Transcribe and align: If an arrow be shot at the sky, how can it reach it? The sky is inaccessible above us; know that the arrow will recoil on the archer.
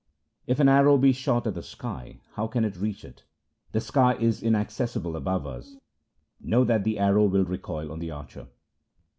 If 0.47 0.59
an 0.59 0.67
arrow 0.67 0.97
be 0.97 1.11
shot 1.11 1.45
at 1.45 1.53
the 1.53 1.61
sky, 1.61 2.21
how 2.33 2.47
can 2.47 2.65
it 2.65 2.75
reach 2.75 3.05
it? 3.05 3.23
The 3.71 3.79
sky 3.79 4.15
is 4.15 4.41
inaccessible 4.41 5.15
above 5.15 5.45
us; 5.45 5.75
know 6.39 6.63
that 6.63 6.83
the 6.83 6.97
arrow 6.97 7.27
will 7.27 7.45
recoil 7.45 7.91
on 7.91 7.99
the 7.99 8.09
archer. 8.09 8.47